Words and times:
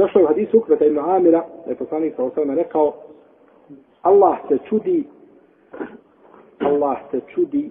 došlo 0.00 0.20
je 0.20 0.24
u 0.24 0.28
hadisu 0.28 0.58
Ukveta 0.58 0.84
ibn 0.84 0.98
Amira, 0.98 1.44
da 1.64 1.70
je 1.70 1.76
poslanik 1.76 2.14
sa 2.16 2.24
osvrame 2.24 2.54
rekao, 2.54 2.92
Allah 4.02 4.38
se 4.48 4.58
čudi, 4.68 5.04
Allah 6.58 6.98
se 7.10 7.20
čudi 7.34 7.70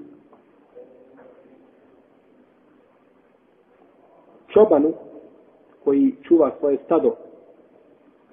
čobanu 4.48 4.94
koji 5.84 6.16
čuva 6.28 6.52
svoje 6.60 6.78
stado 6.86 7.16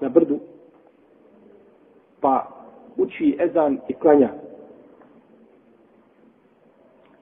na 0.01 0.09
brdu, 0.09 0.39
pa 2.21 2.47
uči 2.97 3.37
ezan 3.41 3.79
i 3.89 3.95
klanja. 3.95 4.29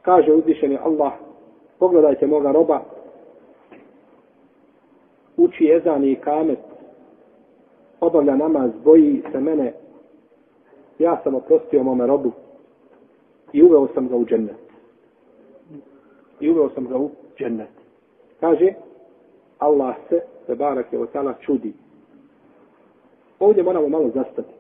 Kaže 0.02 0.32
uzvišeni 0.32 0.78
Allah, 0.84 1.12
pogledajte 1.78 2.26
moga 2.26 2.52
roba, 2.52 2.80
uči 5.36 5.70
ezan 5.70 6.04
i 6.04 6.16
kamet, 6.16 6.58
obavlja 8.00 8.36
namaz, 8.36 8.70
boji 8.84 9.22
se 9.32 9.40
mene, 9.40 9.72
ja 10.98 11.20
sam 11.24 11.34
oprostio 11.34 11.82
mome 11.82 12.06
robu 12.06 12.32
i 13.52 13.62
uveo 13.62 13.88
sam 13.94 14.08
ga 14.08 14.16
u 14.16 14.24
džennet. 14.24 14.56
I 16.40 16.50
uveo 16.50 16.70
sam 16.70 16.88
ga 16.88 16.96
u 16.98 17.10
džennet. 17.38 17.70
Kaže, 18.40 18.72
Allah 19.58 19.96
se, 20.08 20.20
se 20.46 20.54
barak 20.54 20.92
je 20.92 20.98
otala, 20.98 21.34
čudi. 21.40 21.72
Ovdje 23.38 23.62
moramo 23.62 23.88
malo 23.88 24.10
zastati. 24.14 24.54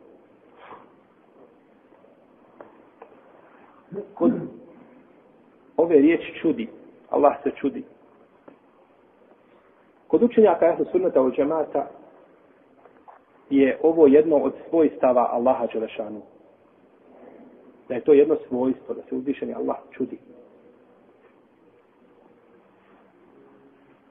Kod 4.14 4.32
ove 5.76 5.96
riječi 5.96 6.38
čudi, 6.42 6.68
Allah 7.10 7.34
se 7.42 7.50
čudi. 7.60 7.84
Kod 10.14 10.22
učenjaka 10.22 10.66
Ehlu 10.66 10.84
Sunnata 10.92 11.22
u 11.22 11.30
džemata 11.30 11.86
je 13.50 13.78
ovo 13.82 14.06
jedno 14.06 14.36
od 14.36 14.52
svojstava 14.68 15.28
Allaha 15.32 15.66
Đelešanu. 15.66 16.22
Da 17.88 17.94
je 17.94 18.00
to 18.00 18.12
jedno 18.12 18.36
svojstvo, 18.48 18.94
da 18.94 19.02
se 19.02 19.14
uzvišeni 19.14 19.54
Allah 19.54 19.76
čudi. 19.90 20.18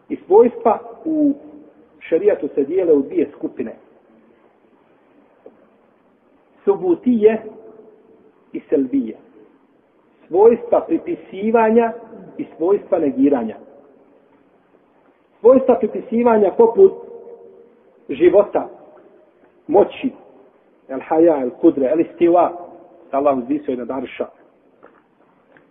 I 0.10 0.18
svojstva 0.26 0.80
u 1.06 1.34
šarijatu 2.00 2.48
se 2.56 2.64
dijele 2.64 2.94
u 2.94 3.02
dvije 3.02 3.32
skupine. 3.38 3.76
Subutije 6.64 7.44
i 8.54 8.62
selbije. 8.70 9.18
Svojstva 10.28 10.86
pripisivanja 10.88 11.94
i 12.38 12.46
svojstva 12.58 13.00
negiranja. 13.00 13.58
Svojstva 15.44 15.76
pripisivanja 15.76 16.52
poput 16.58 16.94
života, 18.10 18.70
moći, 19.68 20.12
el 20.90 21.00
haja, 21.00 21.42
el 21.42 21.50
kudre, 21.50 21.90
el 21.92 22.00
istiva, 22.00 22.52
Allah 23.12 23.38
uzvisio 23.38 23.72
je 23.72 23.78
na 23.78 23.86
darša, 23.86 24.28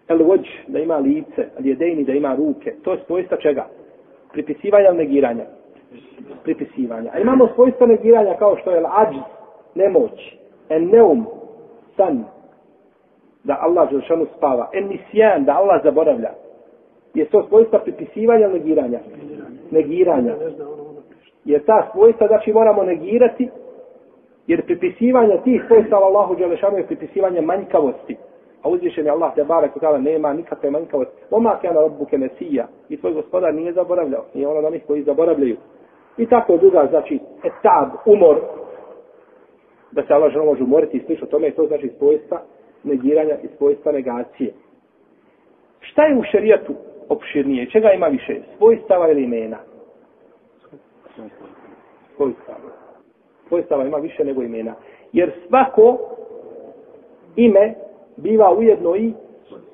el 0.09 0.23
vođ, 0.25 0.47
da 0.69 0.79
ima 0.79 0.97
lice, 0.97 1.48
el 1.59 1.67
jedejni, 1.67 2.05
da 2.05 2.12
ima 2.12 2.34
ruke, 2.34 2.75
to 2.84 2.92
je 2.92 2.98
svojstva 3.06 3.37
čega? 3.37 3.67
Pripisivanja 4.33 4.89
ili 4.89 4.98
negiranja? 4.98 5.45
Pripisivanja. 6.45 7.11
A 7.14 7.19
imamo 7.19 7.48
svojstva 7.55 7.86
negiranja 7.86 8.34
kao 8.39 8.57
što 8.57 8.70
je 8.70 8.79
el 8.79 8.86
ađ, 8.86 9.17
nemoć, 9.75 10.36
en 10.69 10.89
neum, 10.89 11.27
san, 11.97 12.25
da 13.45 13.59
Allah 13.61 13.91
Želšanu 13.91 14.27
spava, 14.36 14.70
en 14.73 14.89
nisjan, 14.89 15.45
da 15.45 15.53
Allah 15.53 15.81
zaboravlja. 15.84 16.31
Je 17.14 17.25
to 17.25 17.47
svojstva 17.48 17.79
pripisivanja 17.79 18.47
ili 18.47 18.59
negiranja? 18.59 19.01
Negiranja. 19.73 20.34
Jer 21.45 21.65
ta 21.65 21.91
svojstva, 21.92 22.27
znači 22.27 22.53
moramo 22.53 22.83
negirati 22.83 23.48
Jer 24.47 24.67
pripisivanje 24.67 25.41
tih 25.45 25.62
svojstava 25.67 26.06
Allahu 26.06 26.34
Đelešanu 26.34 26.79
je 26.79 26.87
pripisivanje 26.87 27.41
manjkavosti. 27.41 28.17
A 28.63 28.69
uzvišen 28.69 29.05
je 29.07 29.11
Allah 29.11 29.35
te 29.35 29.45
barek 29.45 29.77
utala 29.77 29.98
nema 29.98 30.33
nikakve 30.33 30.70
manjkavosti. 30.70 31.14
Oma 31.30 31.58
kana 31.63 31.80
rabbuke 31.80 32.19
nesija. 32.19 32.67
I 32.89 32.97
tvoj 32.97 33.13
gospodar 33.13 33.55
nije 33.55 33.73
zaboravljao. 33.73 34.24
Nije 34.35 34.48
ono 34.48 34.69
onih 34.69 34.83
koji 34.86 35.02
zaboravljaju. 35.02 35.57
I 36.17 36.27
tako 36.27 36.57
druga, 36.57 36.86
znači, 36.91 37.20
etab, 37.45 37.89
umor, 38.07 38.41
da 39.92 40.02
se 40.02 40.14
Allah 40.14 40.33
žena 40.33 40.45
može 40.45 40.63
umoriti 40.63 40.97
i 40.97 41.02
slično 41.07 41.27
tome, 41.27 41.51
to 41.51 41.67
znači 41.67 41.91
svojstva 41.98 42.42
negiranja 42.85 43.35
i 43.42 43.48
svojstva 43.57 43.92
negacije. 43.92 44.52
Šta 45.80 46.05
je 46.05 46.18
u 46.18 46.23
šerijatu 46.23 46.74
opširnije? 47.12 47.70
Čega 47.70 47.92
ima 47.92 48.06
više? 48.06 48.40
Svojstava 48.58 49.11
ili 49.11 49.23
imena? 49.23 49.58
Svojstava 52.17 52.83
svojstava 53.52 53.84
ima 53.86 53.96
više 53.96 54.24
nego 54.24 54.42
imena. 54.42 54.74
Jer 55.12 55.33
svako 55.48 55.98
ime 57.36 57.74
biva 58.17 58.55
ujedno 58.55 58.96
i 58.96 59.12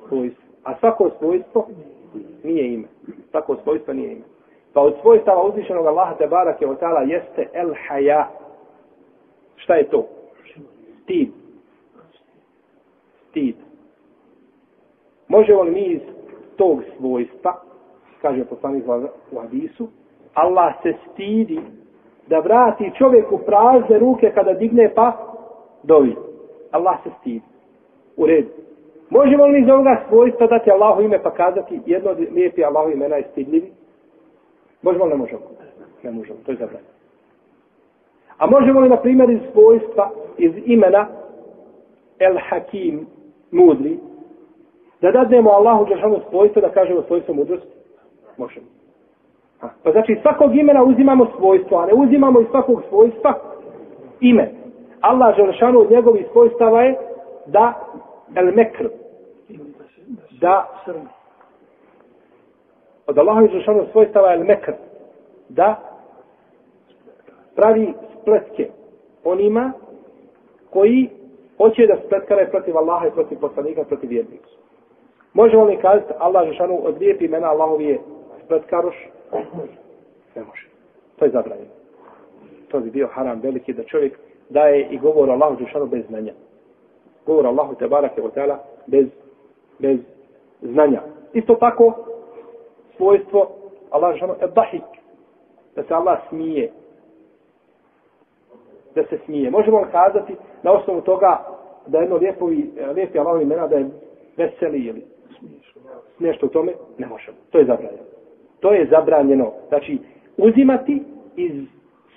svojstvo. 0.08 0.42
A 0.64 0.78
svako 0.78 1.10
svojstvo 1.18 1.68
nije 2.44 2.74
ime. 2.74 2.88
Svako 3.30 3.56
svojstvo 3.62 3.94
nije 3.94 4.12
ime. 4.12 4.24
Pa 4.72 4.80
od 4.80 4.94
svojstava 5.02 5.42
uzvišenog 5.42 5.86
Allaha 5.86 6.14
te 6.14 6.26
barake 6.26 6.66
od 6.66 6.80
tala 6.80 7.00
jeste 7.00 7.48
el 7.52 7.74
haja. 7.88 8.30
Šta 9.56 9.74
je 9.74 9.84
to? 9.84 10.08
Stid. 11.02 11.28
Stid. 13.30 13.56
Možemo 15.28 15.62
li 15.62 15.70
mi 15.70 15.84
iz 15.84 16.00
tog 16.58 16.82
svojstva, 16.96 17.54
kaže 18.22 18.44
poslanik 18.44 18.84
u 19.32 19.38
hadisu, 19.40 19.88
Allah 20.34 20.74
se 20.82 20.92
stidi 21.06 21.60
da 22.26 22.38
vrati 22.38 22.90
čovjeku 22.98 23.38
prazne 23.38 23.98
ruke 23.98 24.30
kada 24.34 24.52
digne 24.52 24.94
pa 24.94 25.12
dovi. 25.82 26.16
Allah 26.70 26.98
se 27.04 27.10
stidi. 27.20 27.42
U 28.16 28.26
redu. 28.26 28.48
Možemo 29.10 29.46
li 29.46 29.60
iz 29.62 29.68
ovoga 29.68 30.04
svojstva 30.08 30.46
dati 30.46 30.70
Allahu 30.70 31.02
ime 31.02 31.22
pa 31.22 31.30
kazati 31.30 31.80
jedno 31.86 32.10
od 32.10 32.18
lijepi 32.18 32.64
Allahu 32.64 32.90
imena 32.90 33.16
je 33.16 33.28
stidljivi? 33.30 33.72
Možemo 34.82 35.04
li 35.04 35.10
ne 35.10 35.16
možemo? 35.16 35.40
Ne 36.02 36.10
možemo, 36.10 36.38
to 36.46 36.52
je 36.52 36.56
zabranjeno. 36.56 36.92
A 38.38 38.46
možemo 38.46 38.80
li 38.80 38.88
na 38.88 38.96
primjer 38.96 39.30
iz 39.30 39.40
svojstva, 39.52 40.10
iz 40.38 40.52
imena 40.64 41.08
El 42.18 42.38
Hakim, 42.48 43.06
mudri, 43.50 43.98
da 45.00 45.10
dadnemo 45.10 45.50
Allahu 45.50 45.84
Đelšanu 45.84 46.20
svojstvo 46.30 46.62
da 46.62 46.68
kažemo 46.68 47.02
svojstvo 47.02 47.34
mudrosti? 47.34 47.68
Možemo. 48.36 48.66
Pa 49.82 49.92
znači 49.92 50.18
svakog 50.22 50.56
imena 50.56 50.82
uzimamo 50.82 51.26
svojstvo, 51.38 51.78
a 51.78 51.86
ne 51.86 51.92
uzimamo 51.94 52.40
iz 52.40 52.46
svakog 52.50 52.82
svojstva 52.88 53.34
ime. 54.20 54.50
Allah 55.00 55.36
Đelšanu 55.36 55.80
od 55.80 55.90
njegovih 55.90 56.26
svojstava 56.32 56.82
je 56.82 56.96
da 57.46 57.74
el 58.36 58.52
mekr, 58.54 58.88
da 60.40 60.68
od 63.06 63.18
Allaha 63.18 63.40
Đelšanu 63.40 63.86
svojstava 63.92 64.30
je 64.30 64.38
el 64.38 64.44
mekr, 64.44 64.72
da 65.48 65.80
pravi 67.56 67.94
spletke 68.20 68.70
onima 69.24 69.72
koji 70.70 71.10
hoće 71.56 71.86
da 71.86 71.96
spletkare 72.06 72.50
protiv 72.50 72.76
Allaha 72.76 73.06
i 73.06 73.10
protiv 73.10 73.38
poslanika, 73.40 73.84
protiv 73.84 74.10
vjernika. 74.10 74.48
Možemo 75.32 75.64
li 75.64 75.76
kazati 75.76 76.12
Allah 76.18 76.48
Žešanu 76.48 76.78
od 76.84 76.98
lijepi 76.98 77.24
imena 77.24 77.50
Allahovi 77.50 77.84
je 77.84 78.00
spletkaroš, 78.44 79.08
Ne 80.36 80.44
može. 80.44 80.68
To 81.16 81.24
je 81.24 81.30
zabranjeno. 81.30 81.70
To 82.68 82.80
bi 82.80 82.90
bio 82.90 83.08
haram 83.12 83.40
veliki 83.40 83.72
da 83.72 83.84
čovjek 83.84 84.18
daje 84.48 84.88
i 84.90 84.98
govor 84.98 85.30
Allahu 85.30 85.64
Žešanu 85.64 85.86
bez 85.86 86.06
znanja. 86.06 86.32
Govor 87.26 87.46
Allahu 87.46 87.74
te 87.74 87.88
barake 87.88 88.22
o 88.22 88.30
bez, 88.86 89.06
bez 89.78 89.98
znanja. 90.62 91.00
Isto 91.32 91.54
tako 91.54 91.92
svojstvo 92.96 93.50
Allah 93.90 94.14
Žešanu 94.14 94.34
je 94.40 94.48
dahik. 94.48 94.82
Da 95.76 95.82
se 95.82 95.94
Allah 95.94 96.18
smije. 96.28 96.72
Da 98.94 99.04
se 99.04 99.18
smije. 99.24 99.50
Možemo 99.50 99.86
kazati 99.92 100.36
na 100.62 100.72
osnovu 100.72 101.00
toga 101.00 101.44
da 101.86 101.98
jedno 101.98 102.16
lijepo, 102.16 102.46
lijepi 102.94 103.18
Allah 103.18 103.42
imena 103.42 103.66
da 103.66 103.76
je 103.76 103.88
veseli 104.36 104.78
ili 104.78 105.17
nešto 106.18 106.46
u 106.46 106.48
tome, 106.48 106.72
ne 106.98 107.06
možemo. 107.06 107.36
To 107.50 107.58
je 107.58 107.64
zabranjeno. 107.64 108.02
To 108.60 108.72
je 108.72 108.86
zabranjeno. 108.90 109.52
Znači, 109.68 109.98
uzimati 110.36 111.02
iz 111.36 111.52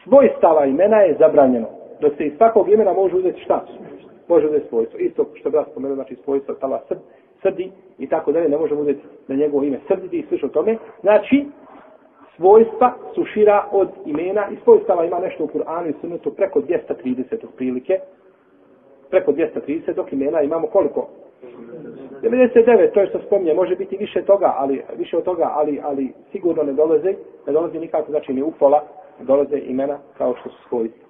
svojstava 0.04 0.66
imena 0.66 0.98
je 0.98 1.16
zabranjeno. 1.20 1.68
Dok 2.02 2.18
se 2.18 2.26
iz 2.26 2.34
svakog 2.38 2.70
imena 2.70 2.94
može 2.94 3.16
uzeti 3.16 3.42
šta? 3.42 3.66
Može 4.28 4.48
uzeti 4.48 4.68
svojstvo. 4.70 5.00
Isto 5.00 5.26
što 5.34 5.50
bi 5.50 5.58
ja 5.58 5.66
spomenuo, 5.72 5.96
znači 5.96 6.16
svojstvo 6.16 6.54
tala 6.54 6.82
srd, 6.88 6.98
srdi 7.42 7.72
i 8.00 8.08
tako 8.08 8.32
dalje, 8.32 8.50
ne 8.50 8.58
možemo 8.58 8.82
uzeti 8.82 9.02
na 9.28 9.36
njegovo 9.36 9.64
ime 9.64 9.80
srditi 9.88 10.20
i 10.20 10.26
slično 10.28 10.50
tome. 10.50 10.78
Znači, 11.02 11.46
svojstva 12.36 12.94
su 13.16 13.26
šira 13.26 13.68
od 13.72 13.90
imena 14.06 14.48
i 14.52 14.56
svojstava 14.64 15.06
ima 15.06 15.20
nešto 15.20 15.44
u 15.44 15.48
Kur'anu 15.48 15.90
i 15.90 15.94
sunetu 16.02 16.34
preko 16.36 16.60
230 16.60 17.46
prilike. 17.58 18.00
Preko 19.10 19.32
230, 19.32 19.94
dok 19.96 20.14
imena 20.14 20.42
imamo 20.42 20.68
koliko? 20.68 21.08
99, 22.22 22.94
to 22.94 23.00
je 23.00 23.08
što 23.08 23.20
spominje, 23.20 23.54
može 23.54 23.76
biti 23.76 23.98
više 23.98 24.22
toga, 24.22 24.54
ali 24.58 24.82
više 24.98 25.18
od 25.18 25.24
toga, 25.24 25.52
ali 25.54 25.80
ali 25.84 26.14
sigurno 26.32 26.64
ne 26.64 26.74
dolaze, 26.74 27.14
ne 27.48 27.54
dolazi 27.54 27.80
nikako, 27.80 28.12
znači 28.12 28.34
ni 28.34 28.42
upola 28.42 28.84
dolaze 29.20 29.58
imena 29.58 29.98
kao 30.18 30.36
što 30.36 30.50
su 30.50 30.68
svojstva. 30.70 31.08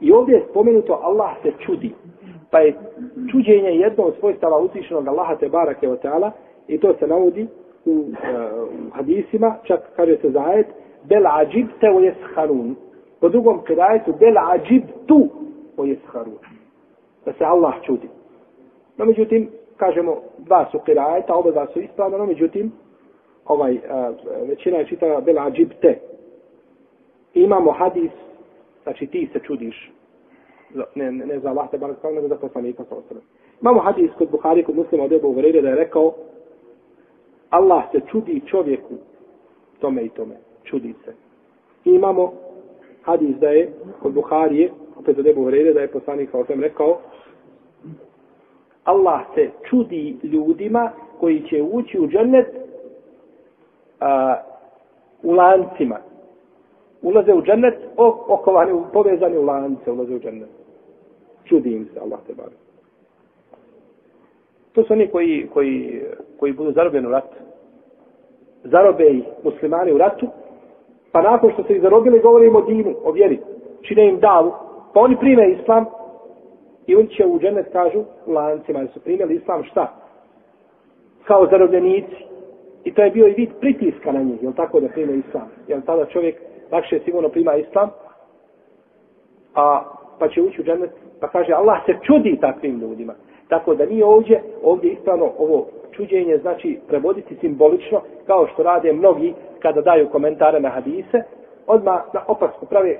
I 0.00 0.12
ovdje 0.12 0.34
je 0.34 0.46
spomenuto 0.50 1.00
Allah 1.02 1.30
se 1.42 1.52
čudi. 1.58 1.94
Pa 2.50 2.58
je 2.60 2.74
čuđenje 3.30 3.70
jedno 3.70 4.04
od 4.04 4.14
svojstava 4.18 4.58
uzvišenog 4.58 5.08
Allaha 5.08 5.36
te 5.36 5.48
barake 5.48 5.88
o 5.88 5.96
teala 5.96 6.32
i 6.68 6.78
to 6.78 6.94
se 6.98 7.06
navodi 7.06 7.46
u, 7.84 7.90
uh, 7.90 8.06
u 8.88 8.90
hadisima, 8.92 9.56
čak 9.62 9.80
kaže 9.96 10.16
se 10.16 10.30
zajet, 10.30 10.66
bel 11.04 11.26
ađib 11.26 11.66
te 11.80 11.90
o 11.90 12.00
jesharun. 12.00 12.76
Po 13.20 13.28
drugom 13.28 13.62
kredajetu, 13.64 14.12
bel 14.20 14.34
ađib 14.38 14.82
tu 15.06 15.28
o 15.76 15.84
jesharun. 15.84 16.38
Da 17.24 17.32
se 17.32 17.44
Allah 17.44 17.74
čudi. 17.86 18.08
No 18.96 19.04
međutim, 19.04 19.50
kažemo, 19.76 20.16
dva 20.38 20.68
su 20.70 20.78
kirajeta, 20.78 21.34
oba 21.34 21.50
dva 21.50 21.66
su 21.66 21.80
ispravno, 21.80 22.18
no 22.18 22.26
međutim, 22.26 22.72
ovaj, 23.46 23.78
a, 23.90 24.12
većina 24.48 24.78
je 24.78 24.86
čitala 24.86 25.20
bel 25.20 25.38
ađib 25.38 25.70
te. 25.80 25.98
Imamo 27.34 27.72
hadis, 27.72 28.10
znači 28.82 29.06
ti 29.06 29.28
se 29.32 29.38
čudiš, 29.38 29.92
ne, 30.94 31.12
ne, 31.12 31.26
ne 31.26 31.38
za 31.38 31.48
Allah 31.50 31.70
te 31.70 31.78
barak 31.78 32.00
kao, 32.00 32.12
nego 32.12 32.28
za 32.28 32.36
poslanika 32.36 32.84
sa 32.84 32.94
osrem. 32.94 33.22
Imamo 33.60 33.80
hadis 33.80 34.10
kod 34.18 34.30
Buhari, 34.30 34.64
kod 34.64 34.76
muslima 34.76 35.04
od 35.04 35.12
Ebu 35.12 35.28
Uverire, 35.28 35.62
da 35.62 35.68
je 35.68 35.74
rekao, 35.74 36.14
Allah 37.50 37.84
se 37.92 38.00
čudi 38.10 38.42
čovjeku 38.46 38.94
tome 39.80 40.02
i 40.02 40.08
tome. 40.08 40.34
Čudi 40.64 40.94
se. 41.04 41.12
I 41.84 41.90
imamo 41.90 42.32
hadis 43.02 43.36
da 43.36 43.48
je 43.48 43.72
kod 44.02 44.12
Buharije, 44.12 44.70
opet 44.96 45.18
od 45.18 45.26
Ebu 45.26 45.40
Uverire, 45.40 45.72
da 45.72 45.80
je 45.80 45.88
poslanik 45.88 46.30
sa 46.30 46.38
osrem 46.38 46.60
rekao, 46.60 47.00
Allah 48.84 49.20
se 49.34 49.50
čudi 49.70 50.16
ljudima 50.22 50.90
koji 51.20 51.42
će 51.42 51.62
ući 51.62 52.00
u 52.00 52.08
džennet 52.08 52.46
a, 54.00 54.36
u 55.22 55.32
lancima. 55.32 55.96
Ulaze 57.02 57.34
u 57.34 57.42
džennet, 57.42 57.74
okovani, 58.28 58.82
povezani 58.92 59.38
u 59.38 59.42
lance, 59.42 59.90
ulaze 59.90 60.14
u 60.14 60.20
džennet. 60.20 60.48
Čudi 61.44 61.72
im 61.72 61.88
se, 61.94 62.00
Allah 62.00 62.18
te 62.26 62.34
bar. 62.34 62.46
To 64.72 64.84
su 64.84 64.92
oni 64.92 65.08
koji, 65.08 65.48
koji, 65.52 66.02
koji 66.40 66.52
budu 66.52 66.72
zarobljeni 66.72 67.06
u 67.06 67.10
ratu. 67.10 67.36
Zarobe 68.64 69.04
i 69.04 69.22
muslimani 69.44 69.92
u 69.92 69.98
ratu, 69.98 70.26
pa 71.12 71.22
nakon 71.22 71.52
što 71.52 71.62
se 71.62 71.72
ih 71.72 71.82
zarobili, 71.82 72.20
govorimo 72.20 72.58
o 72.58 72.62
dinu, 72.62 72.94
o 73.04 73.12
vjeri. 73.12 73.40
Čine 73.82 74.08
im 74.08 74.20
davu, 74.20 74.52
pa 74.94 75.00
oni 75.00 75.16
prime 75.16 75.50
islam, 75.50 75.84
I 76.86 76.96
on 76.96 77.06
će 77.06 77.26
u 77.26 77.38
džennet 77.38 77.72
kažu 77.72 77.98
u 78.26 78.32
lancima, 78.32 78.78
jer 78.78 78.88
su 78.88 79.00
primjeli 79.00 79.34
islam 79.34 79.64
šta? 79.64 79.92
Kao 81.24 81.46
zarobljenici. 81.50 82.16
I 82.84 82.94
to 82.94 83.02
je 83.02 83.10
bio 83.10 83.26
i 83.28 83.34
vid 83.34 83.50
pritiska 83.60 84.12
na 84.12 84.22
njih, 84.22 84.42
jel 84.42 84.52
tako 84.52 84.80
da 84.80 84.88
prime 84.88 85.14
islam? 85.14 85.48
Jel 85.68 85.80
tada 85.86 86.04
čovjek 86.06 86.36
lakše 86.72 87.00
sigurno 87.04 87.28
prima 87.28 87.54
islam, 87.54 87.90
a 89.54 89.84
pa 90.18 90.28
će 90.28 90.42
ući 90.42 90.60
u 90.60 90.64
džennet, 90.64 90.90
pa 91.20 91.28
kaže 91.28 91.52
Allah 91.52 91.78
se 91.86 91.92
čudi 92.02 92.38
takvim 92.40 92.80
ljudima. 92.80 93.14
Tako 93.48 93.74
da 93.74 93.86
nije 93.86 94.04
ovdje, 94.04 94.42
ovdje 94.62 94.92
ispravno 94.92 95.32
ovo 95.38 95.66
čuđenje 95.92 96.38
znači 96.38 96.78
prevoditi 96.88 97.36
simbolično, 97.40 98.00
kao 98.26 98.46
što 98.46 98.62
rade 98.62 98.92
mnogi 98.92 99.34
kada 99.58 99.80
daju 99.80 100.08
komentare 100.08 100.60
na 100.60 100.68
hadise, 100.68 101.22
odmah 101.66 102.00
na 102.14 102.20
opasku 102.26 102.66
prave, 102.66 102.98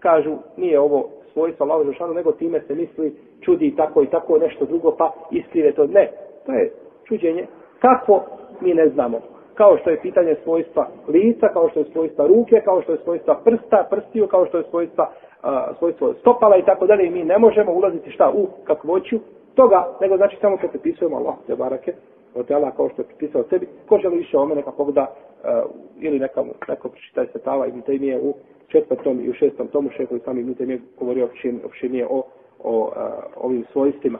kažu 0.00 0.34
nije 0.56 0.80
ovo 0.80 1.08
svojstva 1.38 1.66
Allahu 1.66 1.84
Žešanu, 1.84 2.14
nego 2.14 2.32
time 2.32 2.60
se 2.60 2.74
misli 2.74 3.14
čudi 3.40 3.74
tako 3.76 4.02
i 4.02 4.06
tako 4.06 4.38
nešto 4.38 4.64
drugo, 4.64 4.94
pa 4.98 5.12
iskrive 5.30 5.72
to. 5.72 5.86
Ne, 5.86 6.10
to 6.46 6.52
je 6.52 6.72
čuđenje. 7.08 7.46
Kako, 7.80 8.22
mi 8.60 8.74
ne 8.74 8.88
znamo. 8.88 9.18
Kao 9.54 9.78
što 9.78 9.90
je 9.90 10.02
pitanje 10.02 10.36
svojstva 10.44 10.88
lica, 11.08 11.48
kao 11.48 11.68
što 11.68 11.80
je 11.80 11.86
svojstva 11.92 12.26
ruke, 12.26 12.60
kao 12.64 12.82
što 12.82 12.92
je 12.92 12.98
svojstva 13.04 13.40
prsta, 13.44 13.86
prstiju, 13.90 14.26
kao 14.26 14.46
što 14.46 14.58
je 14.58 14.64
svojstva, 14.70 15.10
svojstvo 15.78 16.14
stopala 16.20 16.56
i 16.56 16.64
tako 16.64 16.86
dalje. 16.86 17.06
I 17.06 17.10
mi 17.10 17.24
ne 17.24 17.38
možemo 17.38 17.72
ulaziti 17.72 18.10
šta 18.10 18.30
u 18.34 18.46
kakvoću 18.64 19.18
toga, 19.54 19.88
nego 20.00 20.16
znači 20.16 20.36
samo 20.40 20.56
kad 20.56 20.70
pripisujemo 20.70 21.16
Allah 21.16 21.34
te 21.46 21.56
barake, 21.56 21.92
od 22.34 22.50
Allah 22.50 22.76
kao 22.76 22.88
što 22.88 23.02
je 23.02 23.06
pisao 23.18 23.44
sebi, 23.50 23.68
ko 23.88 23.98
želi 23.98 24.16
više 24.16 24.38
o 24.38 24.44
mene, 24.44 24.60
neka 24.60 24.72
pogleda 24.72 25.06
uh, 25.06 25.70
ili 26.00 26.18
neka, 26.18 26.44
neko 26.68 26.88
pročitaj 26.88 27.26
se 27.26 27.38
tava 27.38 27.66
i 27.66 27.98
mi 27.98 28.06
je 28.06 28.20
u 28.20 28.34
četvrtom 28.68 29.20
i 29.20 29.30
u 29.30 29.34
šestom 29.34 29.68
tomu 29.68 29.90
šeho 29.96 30.16
i 30.16 30.20
sami 30.24 30.44
mi 30.44 30.54
te 30.54 30.78
govorio 30.98 31.28
opširnije 31.64 32.06
o, 32.06 32.16
o, 32.16 32.22
o 32.58 32.92
ovim 33.36 33.64
svojstvima. 33.72 34.18